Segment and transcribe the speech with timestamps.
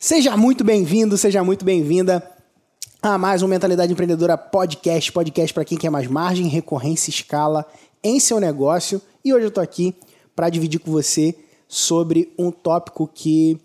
[0.00, 2.22] Seja muito bem-vindo, seja muito bem-vinda
[3.02, 7.66] a mais um Mentalidade Empreendedora Podcast, podcast para quem quer mais margem, recorrência, escala
[8.00, 9.02] em seu negócio.
[9.24, 9.92] E hoje eu tô aqui
[10.36, 11.34] para dividir com você
[11.66, 13.60] sobre um tópico que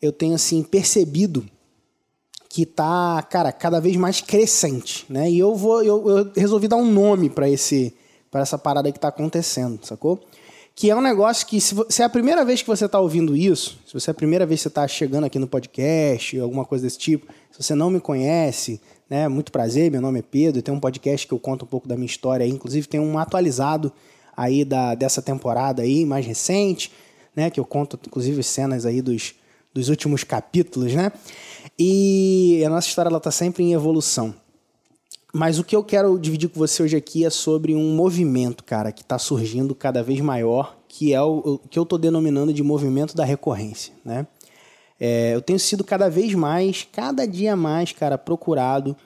[0.00, 1.44] eu tenho assim percebido
[2.48, 5.30] que tá, cara, cada vez mais crescente, né?
[5.30, 7.94] E eu vou eu, eu resolvi dar um nome para esse
[8.30, 10.18] para essa parada que tá acontecendo, sacou?
[10.74, 13.36] Que é um negócio que, se, se é a primeira vez que você está ouvindo
[13.36, 16.64] isso, se você é a primeira vez que você está chegando aqui no podcast, alguma
[16.64, 20.60] coisa desse tipo, se você não me conhece, né, muito prazer, meu nome é Pedro,
[20.60, 23.92] tem um podcast que eu conto um pouco da minha história inclusive tem um atualizado
[24.36, 26.90] aí da, dessa temporada aí, mais recente,
[27.36, 29.34] né, que eu conto inclusive cenas aí dos,
[29.72, 31.12] dos últimos capítulos, né,
[31.78, 34.34] e a nossa história ela está sempre em evolução.
[35.36, 38.92] Mas o que eu quero dividir com você hoje aqui é sobre um movimento, cara,
[38.92, 43.16] que está surgindo cada vez maior, que é o, que eu estou denominando de movimento
[43.16, 44.28] da recorrência, né?
[45.00, 48.96] É, eu tenho sido cada vez mais, cada dia mais, cara, procurado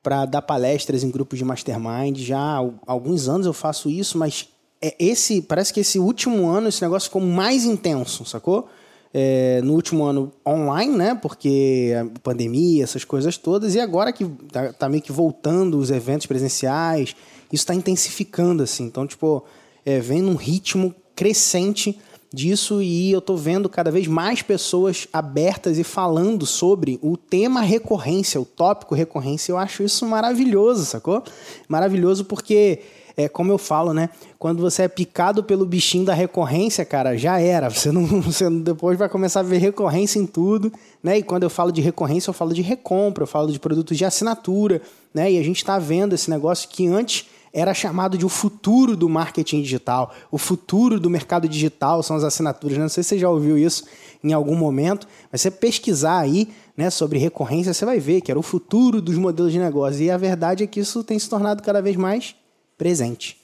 [0.00, 2.16] para dar palestras em grupos de mastermind.
[2.16, 4.48] Já há alguns anos eu faço isso, mas
[4.80, 8.68] é esse parece que esse último ano esse negócio ficou mais intenso, sacou?
[9.14, 11.14] É, no último ano online, né?
[11.14, 15.90] Porque a pandemia, essas coisas todas, e agora que tá, tá meio que voltando os
[15.90, 17.14] eventos presenciais,
[17.52, 18.84] isso está intensificando, assim.
[18.84, 19.44] Então, tipo,
[19.84, 21.98] é, vem num ritmo crescente
[22.32, 27.60] disso e eu tô vendo cada vez mais pessoas abertas e falando sobre o tema
[27.60, 29.52] recorrência, o tópico recorrência.
[29.52, 31.22] Eu acho isso maravilhoso, sacou?
[31.68, 32.80] Maravilhoso porque
[33.16, 34.08] é como eu falo, né?
[34.38, 37.68] Quando você é picado pelo bichinho da recorrência, cara, já era.
[37.68, 41.18] Você não, você depois vai começar a ver recorrência em tudo, né?
[41.18, 44.04] E quando eu falo de recorrência, eu falo de recompra, eu falo de produtos de
[44.04, 44.80] assinatura,
[45.12, 45.30] né?
[45.32, 49.08] E a gente está vendo esse negócio que antes era chamado de o futuro do
[49.08, 52.78] marketing digital, o futuro do mercado digital são as assinaturas.
[52.78, 52.84] Né?
[52.84, 53.84] Não sei se você já ouviu isso
[54.24, 58.40] em algum momento, mas você pesquisar aí né, sobre recorrência, você vai ver que era
[58.40, 60.02] o futuro dos modelos de negócio.
[60.02, 62.34] E a verdade é que isso tem se tornado cada vez mais
[62.76, 63.36] presente.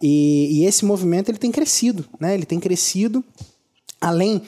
[0.00, 2.34] E, e, esse movimento ele tem crescido, né?
[2.34, 3.24] Ele tem crescido
[4.00, 4.42] além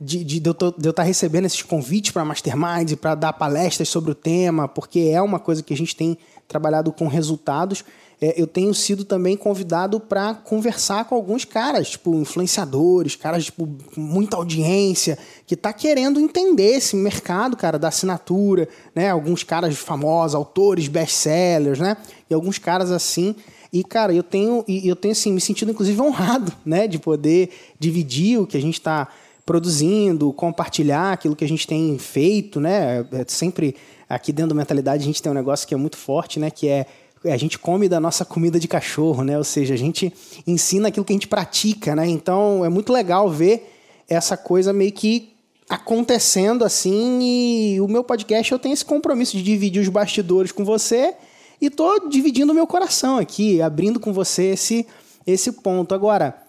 [0.00, 4.10] de, de, de eu estar tá recebendo esses convites para masterminds para dar palestras sobre
[4.10, 7.84] o tema, porque é uma coisa que a gente tem trabalhado com resultados.
[8.20, 13.68] É, eu tenho sido também convidado para conversar com alguns caras, tipo influenciadores, caras tipo
[13.94, 19.10] com muita audiência, que tá querendo entender esse mercado, cara, da assinatura, né?
[19.10, 21.96] Alguns caras famosos, autores, best-sellers, né?
[22.28, 23.36] E alguns caras assim
[23.72, 26.86] e, cara, eu tenho, eu tenho assim, me sentido, inclusive, honrado, né?
[26.86, 29.08] De poder dividir o que a gente está
[29.44, 33.06] produzindo, compartilhar aquilo que a gente tem feito, né?
[33.12, 33.76] É sempre
[34.08, 36.50] aqui dentro da mentalidade a gente tem um negócio que é muito forte, né?
[36.50, 36.86] Que é
[37.24, 39.36] a gente come da nossa comida de cachorro, né?
[39.38, 40.12] Ou seja, a gente
[40.46, 42.06] ensina aquilo que a gente pratica, né?
[42.06, 43.72] Então é muito legal ver
[44.08, 45.32] essa coisa meio que
[45.68, 50.64] acontecendo assim e o meu podcast eu tenho esse compromisso de dividir os bastidores com
[50.64, 51.14] você
[51.60, 54.86] e tô dividindo o meu coração aqui, abrindo com você esse,
[55.26, 55.94] esse ponto.
[55.94, 56.46] Agora,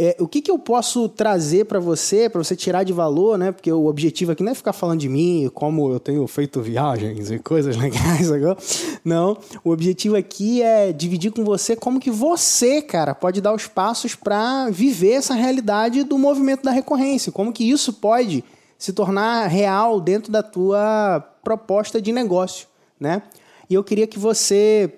[0.00, 3.50] é, o que, que eu posso trazer para você, para você tirar de valor, né?
[3.50, 7.32] Porque o objetivo aqui não é ficar falando de mim, como eu tenho feito viagens
[7.32, 8.56] e coisas legais agora.
[9.04, 9.36] Não.
[9.64, 14.14] O objetivo aqui é dividir com você como que você, cara, pode dar os passos
[14.14, 17.32] para viver essa realidade do movimento da recorrência.
[17.32, 18.44] Como que isso pode
[18.78, 22.68] se tornar real dentro da tua proposta de negócio,
[23.00, 23.20] né?
[23.68, 24.92] E eu queria que você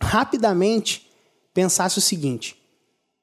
[0.00, 1.08] rapidamente
[1.54, 2.56] pensasse o seguinte: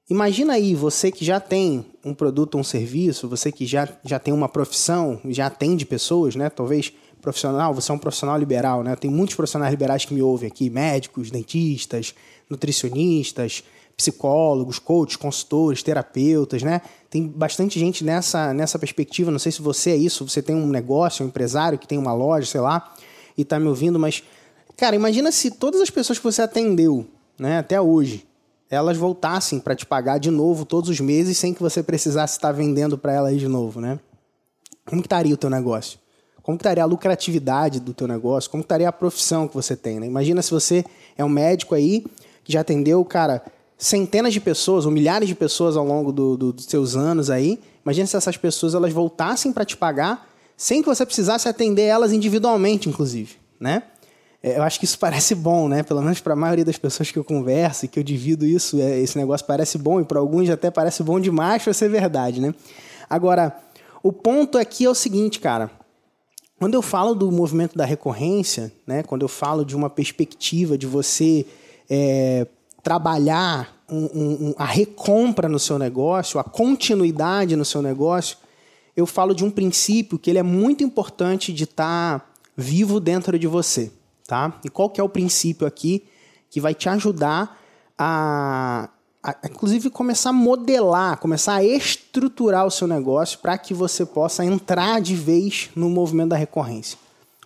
[0.10, 4.34] imagina aí você que já tem um produto, um serviço, você que já, já tem
[4.34, 6.50] uma profissão, já atende pessoas, né?
[6.50, 6.92] Talvez
[7.22, 8.96] profissional, você é um profissional liberal, né?
[8.96, 12.14] Tem muitos profissionais liberais que me ouvem aqui, médicos, dentistas,
[12.50, 13.64] nutricionistas,
[13.96, 16.82] psicólogos, coaches, consultores, terapeutas, né?
[17.10, 19.32] Tem bastante gente nessa, nessa perspectiva.
[19.32, 22.14] Não sei se você é isso, você tem um negócio, um empresário que tem uma
[22.14, 22.94] loja, sei lá,
[23.38, 24.24] e está me ouvindo, mas
[24.78, 27.06] Cara, imagina se todas as pessoas que você atendeu,
[27.38, 28.28] né, até hoje,
[28.70, 32.52] elas voltassem para te pagar de novo todos os meses sem que você precisasse estar
[32.52, 34.00] vendendo para elas de novo, né?
[34.86, 36.00] Como que estaria o teu negócio?
[36.42, 38.50] Como que estaria a lucratividade do teu negócio?
[38.50, 40.08] Como que estaria a profissão que você tem, né?
[40.08, 40.84] Imagina se você
[41.18, 42.04] é um médico aí
[42.44, 43.44] que já atendeu, cara,
[43.78, 47.60] centenas de pessoas ou milhares de pessoas ao longo do, do, dos seus anos aí.
[47.86, 50.28] Imagina se essas pessoas elas voltassem para te pagar
[50.58, 53.84] sem que você precisasse atender elas individualmente, inclusive, né?
[54.44, 55.82] É, eu acho que isso parece bom, né?
[55.84, 58.80] Pelo menos para a maioria das pessoas que eu converso e que eu divido isso,
[58.82, 62.42] é, esse negócio parece bom e para alguns até parece bom demais para ser verdade,
[62.42, 62.54] né?
[63.10, 63.58] Agora,
[64.04, 65.72] o ponto aqui é o seguinte, cara.
[66.60, 69.02] Quando eu falo do movimento da recorrência, né?
[69.02, 71.46] Quando eu falo de uma perspectiva de você
[71.90, 72.46] é,
[72.84, 74.06] trabalhar um,
[74.50, 78.38] um, a recompra no seu negócio, a continuidade no seu negócio,
[78.96, 82.26] eu falo de um princípio que ele é muito importante de estar tá
[82.56, 83.92] vivo dentro de você,
[84.28, 84.60] tá?
[84.64, 86.06] E qual que é o princípio aqui
[86.50, 87.60] que vai te ajudar
[87.98, 88.90] a,
[89.24, 94.46] a inclusive começar a modelar, começar a estruturar o seu negócio para que você possa
[94.46, 96.98] entrar de vez no movimento da recorrência.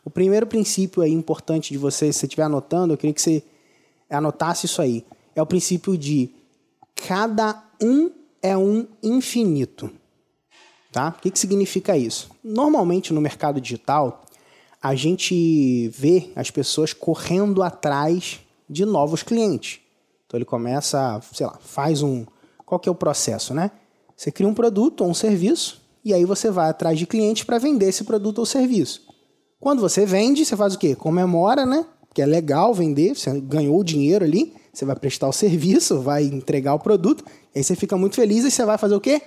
[0.03, 3.43] O primeiro princípio aí importante de você, se você estiver anotando, eu queria que você
[4.09, 5.05] anotasse isso aí.
[5.35, 6.29] É o princípio de
[6.95, 8.09] cada um
[8.41, 9.91] é um infinito.
[10.91, 11.09] Tá?
[11.09, 12.29] O que, que significa isso?
[12.43, 14.23] Normalmente no mercado digital,
[14.81, 18.39] a gente vê as pessoas correndo atrás
[18.69, 19.79] de novos clientes.
[20.25, 22.25] Então ele começa, sei lá, faz um.
[22.65, 23.71] Qual que é o processo, né?
[24.15, 27.57] Você cria um produto ou um serviço e aí você vai atrás de clientes para
[27.57, 29.07] vender esse produto ou serviço.
[29.59, 30.95] Quando você vende, você faz o quê?
[30.95, 31.85] Comemora, né?
[32.13, 36.23] Que é legal vender, você ganhou o dinheiro ali, você vai prestar o serviço, vai
[36.23, 37.23] entregar o produto,
[37.55, 39.21] aí você fica muito feliz e você vai fazer o quê?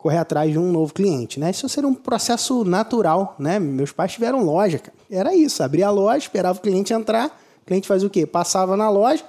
[0.00, 1.50] Correr atrás de um novo cliente, né?
[1.50, 3.58] Isso seria um processo natural, né?
[3.58, 4.96] Meus pais tiveram loja, cara.
[5.10, 7.26] Era isso, abria a loja, esperava o cliente entrar,
[7.62, 8.24] o cliente fazia o quê?
[8.24, 9.22] Passava na loja,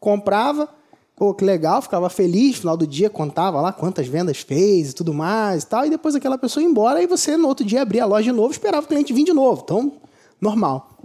[0.00, 0.70] comprava,
[1.14, 5.12] pô, que legal, ficava feliz, final do dia contava lá quantas vendas fez e tudo
[5.12, 8.04] mais e tal, e depois aquela pessoa ia embora e você no outro dia abria
[8.04, 9.60] a loja de novo, esperava o cliente vir de novo.
[9.64, 9.92] Então,
[10.40, 10.98] normal.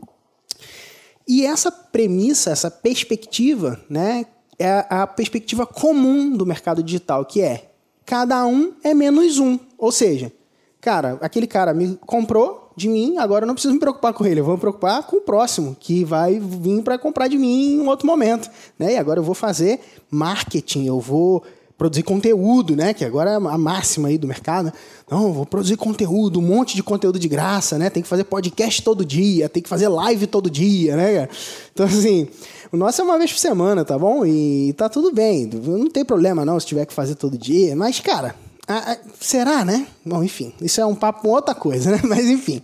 [1.27, 4.25] E essa premissa, essa perspectiva, né,
[4.57, 7.70] é a perspectiva comum do mercado digital, que é
[8.11, 9.57] cada um é menos um.
[9.77, 10.33] Ou seja,
[10.81, 14.41] cara, aquele cara me comprou de mim, agora eu não preciso me preocupar com ele,
[14.41, 17.79] eu vou me preocupar com o próximo, que vai vir para comprar de mim em
[17.79, 18.51] um outro momento.
[18.77, 18.95] Né?
[18.95, 19.79] E agora eu vou fazer
[20.09, 21.41] marketing, eu vou
[21.77, 22.93] produzir conteúdo, né?
[22.93, 24.71] Que agora é a máxima aí do mercado.
[25.09, 27.89] Não, vou produzir conteúdo, um monte de conteúdo de graça, né?
[27.89, 31.27] Tem que fazer podcast todo dia, tem que fazer live todo dia, né?
[31.73, 32.27] Então, assim,
[32.71, 34.25] o nosso é uma vez por semana, tá bom?
[34.25, 35.45] E tá tudo bem.
[35.45, 37.75] Não tem problema não se tiver que fazer todo dia.
[37.75, 38.33] Mas, cara,
[38.65, 39.85] a, a, será, né?
[40.05, 41.99] Bom, enfim, isso é um papo outra coisa, né?
[42.07, 42.61] Mas enfim.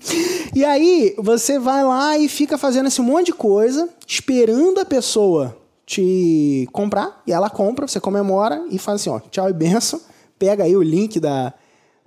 [0.55, 5.57] E aí, você vai lá e fica fazendo esse monte de coisa, esperando a pessoa
[5.85, 9.99] te comprar, e ela compra, você comemora e faz assim, ó, tchau e benção.
[10.39, 11.53] Pega aí o link da,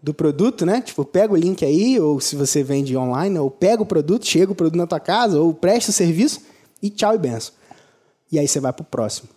[0.03, 0.81] do produto, né?
[0.81, 4.53] Tipo, pega o link aí, ou se você vende online, ou pega o produto, chega
[4.53, 6.41] o produto na tua casa, ou presta o serviço
[6.83, 7.60] e tchau e benção
[8.31, 9.29] e aí você vai para o próximo.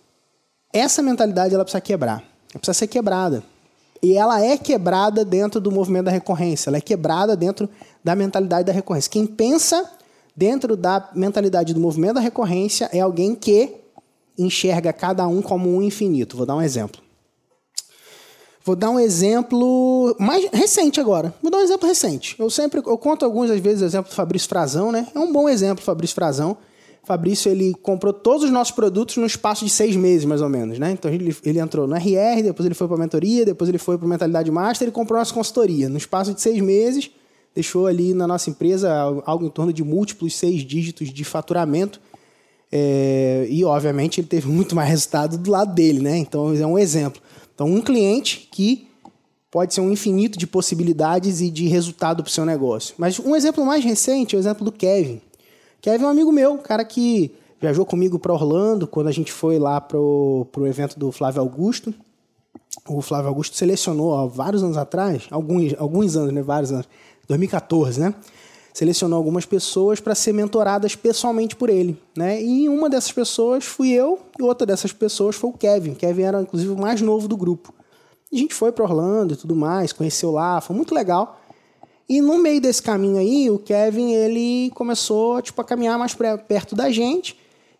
[0.72, 2.18] Essa mentalidade ela precisa quebrar,
[2.50, 3.42] ela precisa ser quebrada.
[4.02, 7.68] E ela é quebrada dentro do movimento da recorrência, ela é quebrada dentro
[8.02, 9.10] da mentalidade da recorrência.
[9.10, 9.90] Quem pensa
[10.36, 13.74] dentro da mentalidade do movimento da recorrência é alguém que
[14.36, 16.36] enxerga cada um como um infinito.
[16.36, 17.00] Vou dar um exemplo.
[18.64, 21.34] Vou dar um exemplo mais recente agora.
[21.42, 22.34] Vou dar um exemplo recente.
[22.38, 25.06] Eu sempre eu conto alguns às vezes o exemplo do Fabrício Frazão, né?
[25.14, 26.56] É um bom exemplo, Fabrício Frazão.
[27.04, 30.78] Fabrício ele comprou todos os nossos produtos no espaço de seis meses, mais ou menos,
[30.78, 30.90] né?
[30.90, 33.98] Então ele, ele entrou no RR, depois ele foi para a mentoria, depois ele foi
[33.98, 35.88] para Mentalidade Master e comprou nossa consultoria.
[35.88, 37.10] No espaço de seis meses,
[37.54, 38.90] deixou ali na nossa empresa
[39.24, 42.00] algo em torno de múltiplos seis dígitos de faturamento.
[42.72, 46.16] É, e, obviamente, ele teve muito mais resultado do lado dele, né?
[46.16, 47.22] Então, é um exemplo.
[47.54, 48.88] Então, um cliente que
[49.48, 52.96] pode ser um infinito de possibilidades e de resultado para o seu negócio.
[52.98, 55.20] Mas um exemplo mais recente é o exemplo do Kevin.
[55.84, 59.30] Kevin é um amigo meu, um cara que viajou comigo para Orlando quando a gente
[59.30, 61.92] foi lá pro, pro evento do Flávio Augusto.
[62.88, 66.40] O Flávio Augusto selecionou vários anos atrás, alguns, alguns anos, né?
[66.40, 66.88] Vários anos,
[67.28, 68.14] 2014, né?
[68.72, 72.42] Selecionou algumas pessoas para ser mentoradas pessoalmente por ele, né?
[72.42, 75.92] E uma dessas pessoas fui eu e outra dessas pessoas foi o Kevin.
[75.92, 77.74] Kevin era inclusive o mais novo do grupo.
[78.32, 81.43] E a gente foi para Orlando e tudo mais, conheceu lá, foi muito legal.
[82.08, 86.14] E no meio desse caminho aí, o Kevin ele começou tipo, a caminhar mais
[86.46, 87.38] perto da gente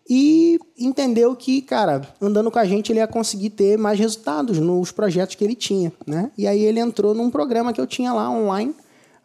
[0.09, 4.91] e entendeu que, cara, andando com a gente ele ia conseguir ter mais resultados nos
[4.91, 6.31] projetos que ele tinha, né?
[6.37, 8.75] E aí ele entrou num programa que eu tinha lá online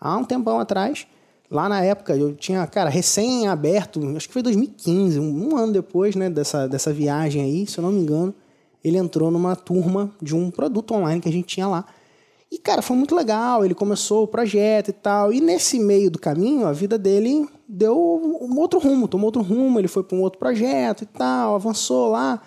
[0.01, 1.07] há um tempão atrás.
[1.51, 6.15] Lá na época eu tinha, cara, recém-aberto, acho que foi 2015, um, um ano depois,
[6.15, 8.35] né, dessa, dessa viagem aí, se eu não me engano,
[8.83, 11.85] ele entrou numa turma de um produto online que a gente tinha lá.
[12.51, 13.65] E, cara, foi muito legal.
[13.65, 15.33] Ele começou o projeto e tal.
[15.33, 19.79] E nesse meio do caminho, a vida dele deu um outro rumo, tomou outro rumo.
[19.79, 22.43] Ele foi para um outro projeto e tal, avançou lá,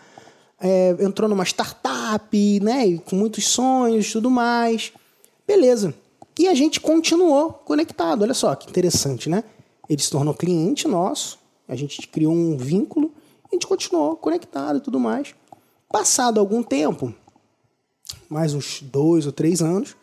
[0.59, 2.97] é, entrou numa startup, né?
[2.97, 4.91] Com muitos sonhos e tudo mais.
[5.47, 5.93] Beleza.
[6.37, 8.23] E a gente continuou conectado.
[8.23, 9.43] Olha só que interessante, né?
[9.87, 13.11] Ele se tornou cliente nosso, a gente criou um vínculo,
[13.51, 15.35] a gente continuou conectado e tudo mais.
[15.89, 17.13] Passado algum tempo,
[18.29, 19.95] mais uns dois ou três anos,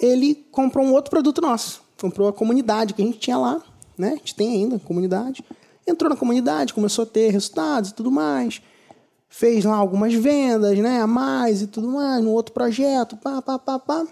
[0.00, 1.82] ele comprou um outro produto nosso.
[2.00, 3.62] Comprou a comunidade que a gente tinha lá,
[3.96, 4.12] né?
[4.14, 5.44] A gente tem ainda comunidade.
[5.86, 8.60] Entrou na comunidade, começou a ter resultados e tudo mais.
[9.28, 11.00] Fez lá algumas vendas, né?
[11.00, 14.06] A mais e tudo mais, no outro projeto, pá, pá, pá, pá.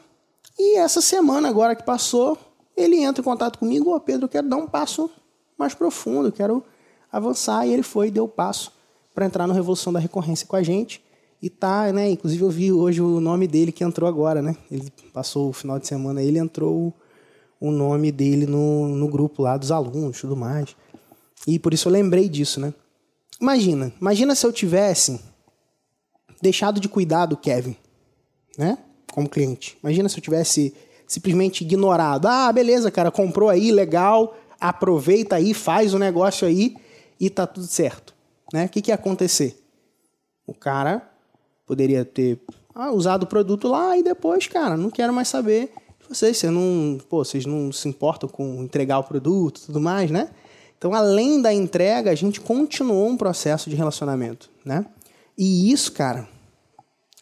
[0.58, 2.38] E essa semana agora que passou,
[2.76, 5.10] ele entra em contato comigo, ô Pedro, eu quero dar um passo
[5.58, 6.62] mais profundo, quero
[7.10, 7.66] avançar.
[7.66, 8.72] E ele foi, deu o passo
[9.14, 11.02] para entrar no Revolução da Recorrência com a gente.
[11.42, 12.08] E tá, né?
[12.08, 14.56] Inclusive eu vi hoje o nome dele que entrou agora, né?
[14.70, 16.94] Ele passou o final de semana, ele entrou
[17.61, 20.76] o nome dele no, no grupo lá dos alunos tudo mais.
[21.44, 22.72] E por isso eu lembrei disso, né?
[23.40, 25.20] Imagina, imagina se eu tivesse
[26.40, 27.76] deixado de cuidar do Kevin,
[28.56, 28.78] né?
[29.11, 29.76] Como cliente.
[29.82, 30.72] Imagina se eu tivesse
[31.08, 32.26] simplesmente ignorado.
[32.28, 36.76] Ah, beleza, cara, comprou aí, legal, aproveita aí, faz o negócio aí
[37.18, 38.14] e tá tudo certo.
[38.52, 38.66] Né?
[38.66, 39.61] O que, que ia acontecer?
[40.46, 41.12] O cara
[41.66, 42.40] poderia ter
[42.75, 46.37] ah, usado o produto lá e depois, cara, não quero mais saber de vocês.
[46.37, 50.31] Você não, pô, vocês não se importam com entregar o produto e tudo mais, né?
[50.76, 54.85] Então, além da entrega, a gente continuou um processo de relacionamento, né?
[55.38, 56.28] E isso, cara,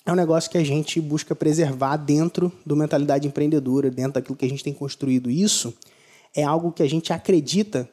[0.05, 4.47] é um negócio que a gente busca preservar dentro do mentalidade empreendedora, dentro daquilo que
[4.47, 5.31] a gente tem construído.
[5.31, 5.75] Isso
[6.35, 7.89] é algo que a gente acredita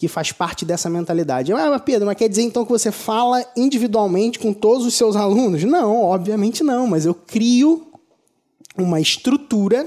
[0.00, 1.52] que faz parte dessa mentalidade.
[1.52, 5.62] Ah, Pedro, mas quer dizer então que você fala individualmente com todos os seus alunos?
[5.64, 7.86] Não, obviamente não, mas eu crio
[8.78, 9.86] uma estrutura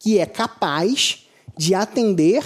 [0.00, 2.44] que é capaz de atender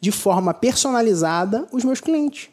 [0.00, 2.48] de forma personalizada os meus clientes.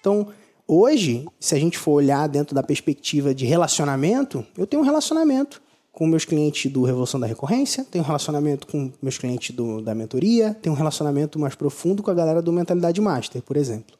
[0.00, 0.26] Então,
[0.66, 5.60] Hoje, se a gente for olhar dentro da perspectiva de relacionamento, eu tenho um relacionamento
[5.94, 9.94] com meus clientes do Revolução da Recorrência, tenho um relacionamento com meus clientes do, da
[9.94, 13.96] mentoria, tenho um relacionamento mais profundo com a galera do Mentalidade Master, por exemplo.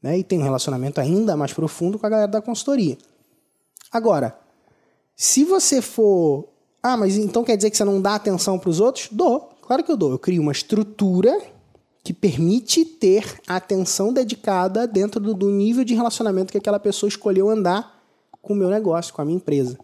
[0.00, 0.18] Né?
[0.18, 2.96] E tenho um relacionamento ainda mais profundo com a galera da consultoria.
[3.90, 4.38] Agora,
[5.16, 6.48] se você for.
[6.80, 9.08] Ah, mas então quer dizer que você não dá atenção para os outros?
[9.10, 10.12] Dou, claro que eu dou.
[10.12, 11.36] Eu crio uma estrutura
[12.04, 18.00] que permite ter atenção dedicada dentro do nível de relacionamento que aquela pessoa escolheu andar
[18.40, 19.76] com o meu negócio, com a minha empresa.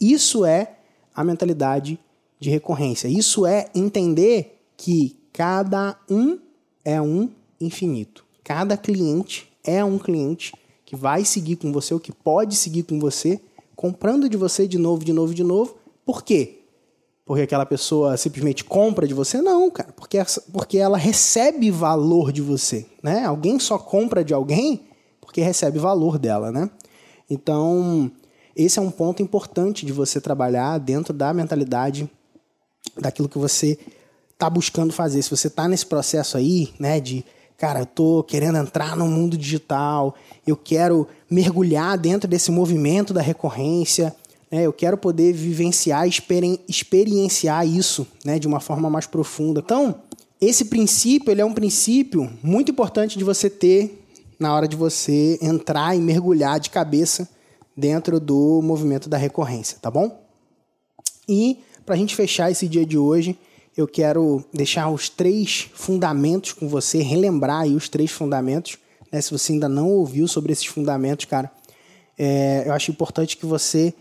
[0.00, 0.76] Isso é
[1.14, 1.98] a mentalidade
[2.38, 3.08] de recorrência.
[3.08, 6.38] Isso é entender que cada um
[6.84, 8.24] é um infinito.
[8.44, 10.52] Cada cliente é um cliente
[10.84, 13.40] que vai seguir com você, ou que pode seguir com você,
[13.74, 15.76] comprando de você de novo, de novo, de novo.
[16.04, 16.56] Por quê?
[17.26, 19.42] porque aquela pessoa simplesmente compra de você.
[19.42, 20.16] Não, cara, porque,
[20.52, 23.24] porque ela recebe valor de você, né?
[23.24, 24.86] Alguém só compra de alguém
[25.20, 26.70] porque recebe valor dela, né?
[27.28, 28.10] Então,
[28.56, 32.10] esse é um ponto importante de você trabalhar dentro da mentalidade
[32.98, 33.78] daquilo que você
[34.32, 35.20] está buscando fazer.
[35.22, 37.24] Se você está nesse processo aí, né, de
[37.58, 40.14] cara, eu tô querendo entrar no mundo digital,
[40.46, 44.14] eu quero mergulhar dentro desse movimento da recorrência,
[44.50, 44.62] né?
[44.62, 49.60] Eu quero poder vivenciar, experi experienciar isso né, de uma forma mais profunda.
[49.64, 50.02] Então,
[50.40, 54.02] esse princípio ele é um princípio muito importante de você ter
[54.38, 57.28] na hora de você entrar e mergulhar de cabeça
[57.76, 60.24] dentro do movimento da recorrência, tá bom?
[61.28, 63.38] E para a gente fechar esse dia de hoje,
[63.76, 68.78] eu quero deixar os três fundamentos com você, relembrar aí os três fundamentos.
[69.12, 69.20] Né?
[69.20, 71.52] Se você ainda não ouviu sobre esses fundamentos, cara,
[72.18, 73.92] é, eu acho importante que você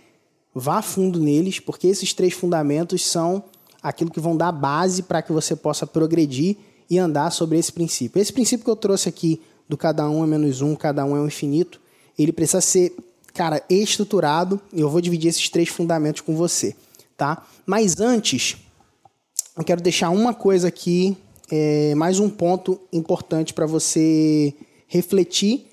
[0.54, 3.44] vá fundo neles, porque esses três fundamentos são
[3.84, 6.56] aquilo que vão dar base para que você possa progredir
[6.90, 8.22] e andar sobre esse princípio.
[8.22, 11.20] Esse princípio que eu trouxe aqui do cada um é menos um, cada um é
[11.20, 11.82] um infinito,
[12.18, 12.96] ele precisa ser,
[13.36, 14.60] cara, estruturado.
[14.74, 16.76] E eu vou dividir esses três fundamentos com você,
[17.16, 17.46] tá?
[17.66, 18.58] Mas antes,
[19.56, 21.16] eu quero deixar uma coisa aqui,
[21.52, 24.54] é, mais um ponto importante para você
[24.88, 25.68] refletir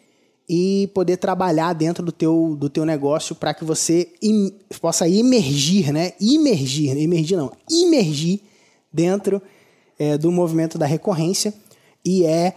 [0.49, 5.93] e poder trabalhar dentro do teu, do teu negócio para que você im, possa emergir,
[5.93, 6.13] né?
[6.21, 8.41] Imergir, emergir não, imergir
[8.93, 9.41] dentro
[9.99, 11.55] é, do movimento da recorrência
[12.05, 12.55] e é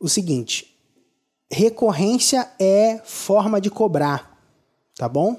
[0.00, 0.76] o seguinte:
[1.50, 4.35] recorrência é forma de cobrar,
[4.96, 5.32] tá bom?
[5.32, 5.36] O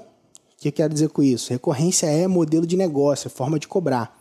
[0.56, 1.50] que eu quero dizer com isso?
[1.50, 4.16] Recorrência é modelo de negócio, é forma de cobrar.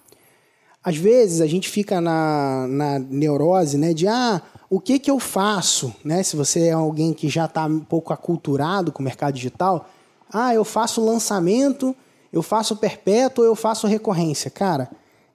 [0.84, 3.94] Às vezes a gente fica na, na neurose, né?
[3.94, 6.24] De ah, o que, que eu faço, né?
[6.24, 9.90] Se você é alguém que já está um pouco aculturado com o mercado digital,
[10.32, 11.96] ah, eu faço lançamento,
[12.32, 14.50] eu faço perpétuo, eu faço recorrência.
[14.52, 14.90] Cara,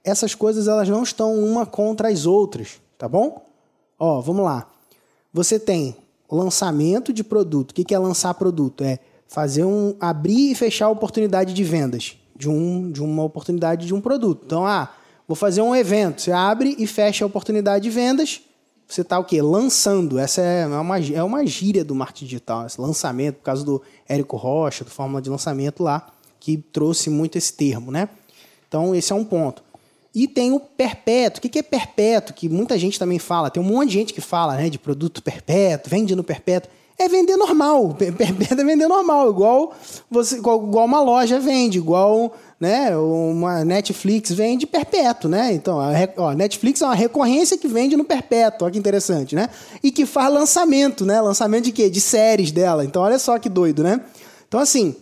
[0.04, 3.42] essas coisas elas não estão uma contra as outras, tá bom?
[3.98, 4.68] Ó, vamos lá.
[5.32, 5.96] Você tem
[6.30, 7.70] lançamento de produto.
[7.70, 8.84] O que é lançar produto?
[8.84, 8.98] É
[9.32, 13.94] fazer um abrir e fechar a oportunidade de vendas de um de uma oportunidade de
[13.94, 14.42] um produto.
[14.44, 14.92] Então, ah,
[15.26, 16.22] vou fazer um evento.
[16.22, 18.42] Você abre e fecha a oportunidade de vendas
[18.92, 19.40] você está o quê?
[19.40, 20.18] Lançando.
[20.18, 24.36] Essa é uma, é uma gíria do marketing digital, esse lançamento, por causa do Érico
[24.36, 28.08] Rocha, do Fórmula de Lançamento lá, que trouxe muito esse termo, né?
[28.68, 29.62] Então, esse é um ponto.
[30.14, 31.38] E tem o perpétuo.
[31.38, 32.34] O que é perpétuo?
[32.34, 33.48] Que muita gente também fala.
[33.48, 36.70] Tem um monte de gente que fala né, de produto perpétuo, vende no perpétuo.
[37.02, 37.94] É vender normal.
[37.98, 39.72] Perpétuo é vender normal, igual,
[40.10, 45.52] você, igual uma loja vende, igual né, uma Netflix vende perpétuo, né?
[45.52, 49.48] Então, a ó, Netflix é uma recorrência que vende no perpétuo, olha que interessante, né?
[49.82, 51.20] E que faz lançamento, né?
[51.20, 51.90] Lançamento de quê?
[51.90, 52.84] De séries dela.
[52.84, 54.00] Então, olha só que doido, né?
[54.46, 54.94] Então, assim,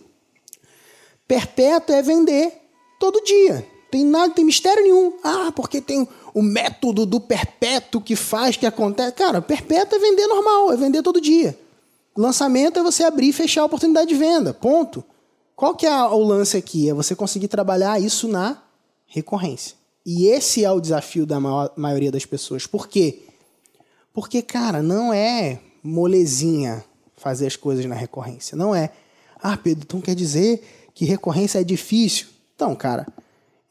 [1.27, 2.51] perpétuo é vender
[2.99, 3.63] todo dia.
[3.91, 5.13] Tem nada, tem mistério nenhum.
[5.23, 9.11] Ah, porque tem o método do perpétuo que faz que acontece.
[9.11, 11.55] Cara, perpétuo é vender normal, é vender todo dia.
[12.15, 14.53] Lançamento é você abrir e fechar a oportunidade de venda.
[14.53, 15.03] Ponto.
[15.55, 16.89] Qual que é o lance aqui?
[16.89, 18.61] É você conseguir trabalhar isso na
[19.05, 19.75] recorrência.
[20.05, 22.65] E esse é o desafio da maior, maioria das pessoas.
[22.65, 23.19] Por quê?
[24.13, 26.83] Porque, cara, não é molezinha
[27.15, 28.57] fazer as coisas na recorrência.
[28.57, 28.91] Não é.
[29.41, 30.63] Ah, Pedro, então quer dizer
[30.93, 32.27] que recorrência é difícil?
[32.55, 33.07] Então, cara,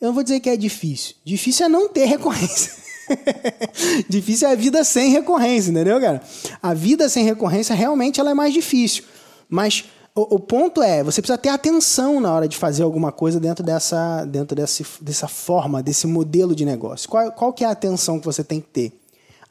[0.00, 1.16] eu não vou dizer que é difícil.
[1.25, 2.73] Difícil é não ter recorrência.
[4.09, 6.23] difícil é a vida sem recorrência, entendeu, cara?
[6.62, 9.05] A vida sem recorrência realmente ela é mais difícil.
[9.49, 13.38] Mas o, o, ponto é, você precisa ter atenção na hora de fazer alguma coisa
[13.38, 17.09] dentro dessa, dentro desse, dessa forma, desse modelo de negócio.
[17.09, 19.00] Qual, qual que é a atenção que você tem que ter?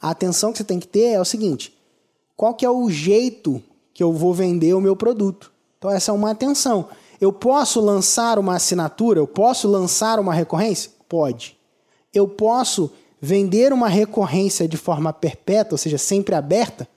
[0.00, 1.74] A atenção que você tem que ter é o seguinte:
[2.36, 3.62] qual que é o jeito
[3.92, 5.52] que eu vou vender o meu produto?
[5.78, 6.88] Então essa é uma atenção.
[7.20, 9.20] Eu posso lançar uma assinatura?
[9.20, 10.90] Eu posso lançar uma recorrência?
[11.08, 11.56] Pode.
[12.12, 16.88] Eu posso vender uma recorrência de forma perpétua, ou seja, sempre aberta?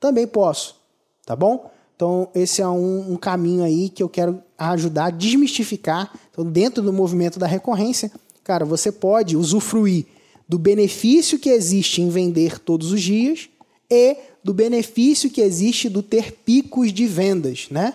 [0.00, 0.76] Também posso.
[1.24, 1.70] Tá bom?
[1.94, 6.12] Então, esse é um, um, caminho aí que eu quero ajudar a desmistificar.
[6.30, 8.10] Então, dentro do movimento da recorrência,
[8.44, 10.06] cara, você pode usufruir
[10.48, 13.48] do benefício que existe em vender todos os dias
[13.90, 17.94] e do benefício que existe do ter picos de vendas, né?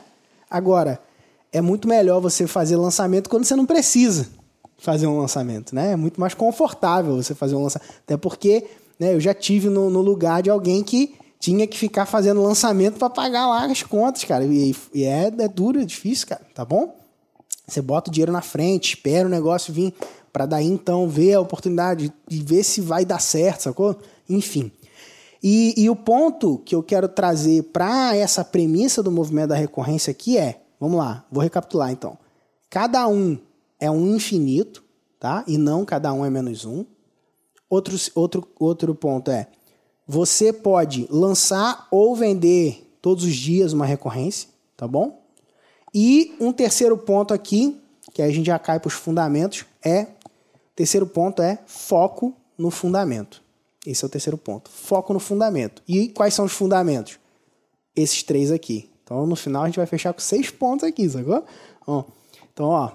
[0.50, 1.02] Agora,
[1.54, 4.41] é muito melhor você fazer lançamento quando você não precisa
[4.82, 5.92] fazer um lançamento, né?
[5.92, 7.92] É muito mais confortável você fazer um lançamento.
[8.04, 8.66] Até porque
[9.00, 12.98] né, eu já tive no, no lugar de alguém que tinha que ficar fazendo lançamento
[12.98, 14.44] para pagar lá as contas, cara.
[14.44, 16.96] E, e é, é duro, é difícil, cara, tá bom?
[17.68, 19.94] Você bota o dinheiro na frente, espera o negócio vir,
[20.34, 23.96] para daí então ver a oportunidade e ver se vai dar certo, sacou?
[24.28, 24.72] Enfim.
[25.44, 30.12] E, e o ponto que eu quero trazer para essa premissa do movimento da recorrência
[30.12, 32.18] aqui é: vamos lá, vou recapitular então.
[32.70, 33.38] Cada um
[33.82, 34.82] é um infinito,
[35.20, 35.44] tá?
[35.48, 36.86] E não cada um é menos um.
[37.70, 39.48] Outro, outro, outro ponto é:
[40.08, 45.20] você pode lançar ou vender todos os dias uma recorrência, tá bom?
[45.94, 47.78] E um terceiro ponto aqui,
[48.14, 50.08] que a gente já cai para os fundamentos, é
[50.76, 53.42] terceiro ponto é foco no fundamento.
[53.86, 54.70] Esse é o terceiro ponto.
[54.70, 55.82] Foco no fundamento.
[55.88, 57.20] E quais são os fundamentos?
[57.96, 58.90] Esses três aqui.
[59.04, 61.44] Então, no final, a gente vai fechar com seis pontos aqui, sacou?
[62.54, 62.92] então, ó,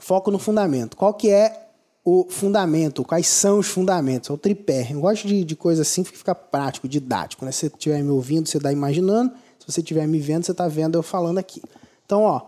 [0.00, 0.96] foco no fundamento.
[0.96, 1.66] Qual que é
[2.06, 4.86] o fundamento, quais são os fundamentos, é o tripé.
[4.92, 7.44] Eu gosto de, de coisa assim que fica prático, didático.
[7.44, 7.50] Né?
[7.50, 9.32] Se você estiver me ouvindo, você está imaginando.
[9.58, 11.60] Se você estiver me vendo, você está vendo eu falando aqui.
[12.04, 12.42] Então, ó,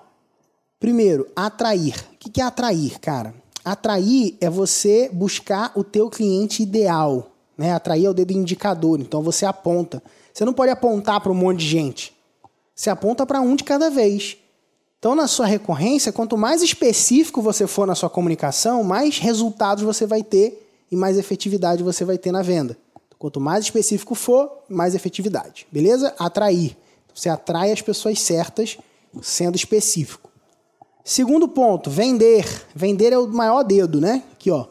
[0.78, 1.96] primeiro, atrair.
[2.14, 3.34] O que é atrair, cara?
[3.64, 7.32] Atrair é você buscar o teu cliente ideal.
[7.56, 7.72] Né?
[7.72, 10.00] Atrair é o dedo indicador, então você aponta.
[10.32, 12.16] Você não pode apontar para um monte de gente.
[12.76, 14.36] Você aponta para um de cada vez.
[14.98, 20.04] Então, na sua recorrência, quanto mais específico você for na sua comunicação, mais resultados você
[20.06, 22.76] vai ter e mais efetividade você vai ter na venda.
[23.16, 25.68] Quanto mais específico for, mais efetividade.
[25.70, 26.12] Beleza?
[26.18, 26.76] Atrair.
[27.14, 28.76] Você atrai as pessoas certas
[29.22, 30.30] sendo específico.
[31.04, 32.44] Segundo ponto, vender.
[32.74, 34.24] Vender é o maior dedo, né?
[34.32, 34.66] Aqui, ó.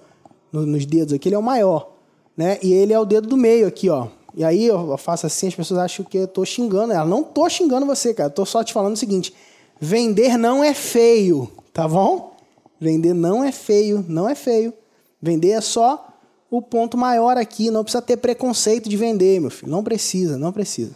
[0.51, 1.93] Nos dedos aqui, ele é o maior.
[2.35, 2.59] Né?
[2.61, 4.07] E ele é o dedo do meio aqui, ó.
[4.35, 7.05] E aí eu faço assim, as pessoas acham que eu tô xingando ela.
[7.05, 8.29] Não tô xingando você, cara.
[8.29, 9.33] Eu tô só te falando o seguinte
[9.79, 12.35] Vender não é feio, tá bom?
[12.79, 14.73] Vender não é feio, não é feio.
[15.21, 16.07] Vender é só
[16.49, 19.71] o ponto maior aqui, não precisa ter preconceito de vender, meu filho.
[19.71, 20.95] Não precisa, não precisa.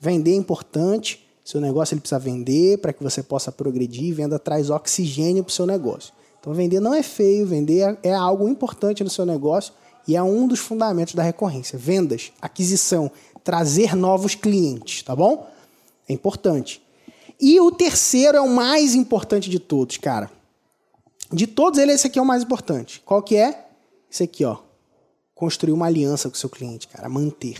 [0.00, 4.70] Vender é importante, seu negócio ele precisa vender para que você possa progredir, venda traz
[4.70, 6.12] oxigênio para o seu negócio.
[6.40, 9.72] Então vender não é feio, vender é, é algo importante no seu negócio
[10.06, 11.78] e é um dos fundamentos da recorrência.
[11.78, 13.10] Vendas, aquisição,
[13.44, 15.48] trazer novos clientes, tá bom?
[16.08, 16.81] É importante.
[17.44, 20.30] E o terceiro é o mais importante de todos, cara.
[21.32, 23.02] De todos eles, esse aqui é o mais importante.
[23.04, 23.66] Qual que é?
[24.08, 24.58] Esse aqui, ó.
[25.34, 27.08] Construir uma aliança com o seu cliente, cara.
[27.08, 27.58] Manter.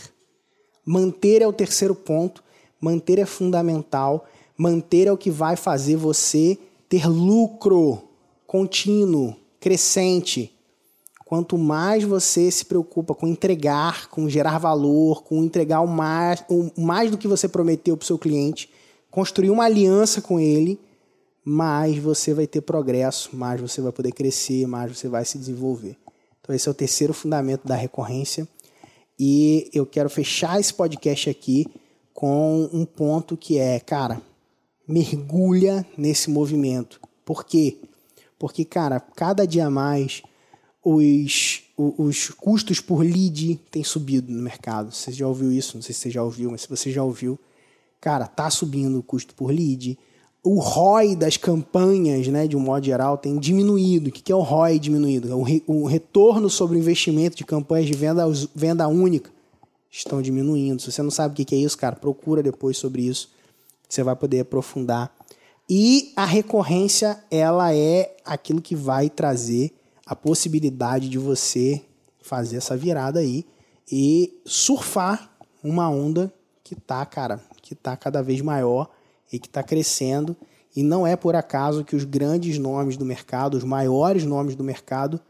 [0.87, 2.45] Manter é o terceiro ponto.
[2.81, 4.25] Manter é fundamental.
[4.57, 6.57] Manter é o que vai fazer você
[6.89, 8.05] ter lucro
[8.47, 10.57] contínuo, crescente.
[11.25, 16.71] Quanto mais você se preocupa com entregar, com gerar valor, com entregar o mais, o
[16.81, 18.71] mais do que você prometeu para o seu cliente,
[19.13, 20.81] construir uma aliança com ele,
[21.45, 25.97] mais você vai ter progresso, mais você vai poder crescer, mais você vai se desenvolver.
[26.41, 28.49] Então, esse é o terceiro fundamento da recorrência.
[29.19, 31.67] E eu quero fechar esse podcast aqui
[32.15, 34.21] com um ponto que é, cara,
[34.89, 36.99] mergulha nesse movimento.
[37.25, 37.77] Por quê?
[38.39, 40.23] Porque, cara, cada dia mais
[40.83, 44.91] os, os custos por lead têm subido no mercado.
[44.91, 45.77] Você já ouviu isso?
[45.77, 47.39] Não sei se você já ouviu, mas se você já ouviu,
[48.03, 49.97] cara, tá subindo o custo por lead.
[50.43, 54.09] O ROI das campanhas, né, de um modo geral, tem diminuído.
[54.09, 55.39] O que é o ROI diminuído?
[55.39, 59.31] O, re, o retorno sobre o investimento de campanhas de venda, venda única
[59.89, 60.83] estão diminuindo.
[60.83, 63.31] Se você não sabe o que é isso, cara, procura depois sobre isso.
[63.89, 65.15] Você vai poder aprofundar.
[65.71, 69.73] E a recorrência, ela é aquilo que vai trazer
[70.05, 71.81] a possibilidade de você
[72.21, 73.47] fazer essa virada aí
[73.91, 75.31] e surfar
[75.63, 76.35] uma onda
[76.65, 77.41] que tá, cara,
[77.75, 78.91] que tá cada vez maior
[79.33, 80.37] e que está crescendo.
[80.75, 84.65] E não é por acaso que os grandes nomes do mercado, os maiores nomes do
[84.65, 85.21] mercado,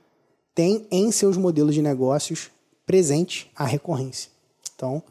[0.54, 2.50] têm em seus modelos de negócios
[2.86, 4.30] presente a recorrência.
[4.74, 5.02] Então,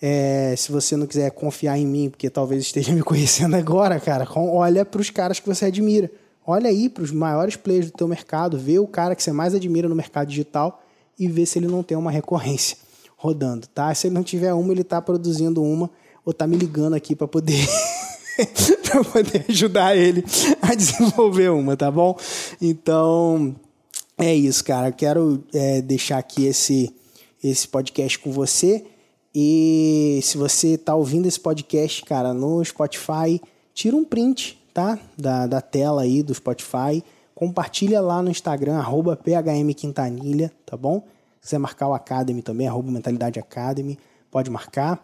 [0.00, 4.26] é, se você não quiser confiar em mim, porque talvez esteja me conhecendo agora, cara,
[4.36, 6.10] olha para os caras que você admira.
[6.46, 9.54] Olha aí para os maiores players do teu mercado, vê o cara que você mais
[9.54, 10.82] admira no mercado digital
[11.18, 12.78] e vê se ele não tem uma recorrência
[13.18, 13.92] rodando, tá?
[13.94, 15.90] Se ele não tiver uma, ele está produzindo uma
[16.28, 17.66] ou está me ligando aqui para poder
[18.84, 20.22] para poder ajudar ele
[20.60, 22.18] a desenvolver uma, tá bom?
[22.60, 23.56] Então
[24.18, 24.92] é isso, cara.
[24.92, 26.94] Quero é, deixar aqui esse
[27.42, 28.84] esse podcast com você.
[29.34, 33.40] E se você está ouvindo esse podcast, cara, no Spotify,
[33.72, 34.98] tira um print tá?
[35.16, 37.02] Da, da tela aí do Spotify.
[37.34, 38.82] Compartilha lá no Instagram,
[39.24, 41.00] phmquintanilha, tá bom?
[41.40, 43.98] Se quiser marcar o Academy também, arroba Mentalidade Academy,
[44.30, 45.02] pode marcar.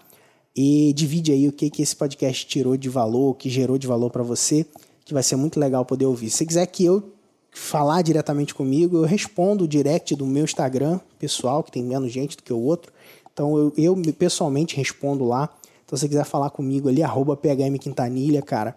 [0.57, 3.87] E divide aí o que, que esse podcast tirou de valor, o que gerou de
[3.87, 4.65] valor para você,
[5.05, 6.31] que vai ser muito legal poder ouvir.
[6.31, 7.13] Se quiser que eu
[7.51, 12.37] falar diretamente comigo, eu respondo o direct do meu Instagram pessoal, que tem menos gente
[12.37, 12.93] do que o outro.
[13.33, 15.49] Então eu, eu pessoalmente respondo lá.
[15.85, 18.77] Então se você quiser falar comigo ali, arroba phmquintanilha, cara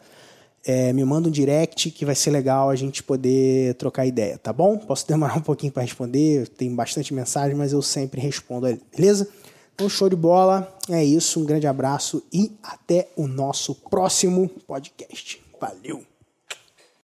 [0.68, 4.52] é, me manda um direct que vai ser legal a gente poder trocar ideia, tá
[4.52, 4.78] bom?
[4.78, 9.30] Posso demorar um pouquinho para responder, tem bastante mensagem, mas eu sempre respondo ali, beleza?
[9.78, 10.76] Então, show de bola.
[10.90, 15.40] É isso, um grande abraço e até o nosso próximo podcast.
[15.62, 16.17] Valeu!